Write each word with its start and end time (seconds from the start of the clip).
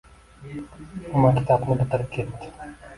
U 1.13 1.21
maktabni 1.27 1.81
bitirib 1.85 2.13
ketdi... 2.19 2.55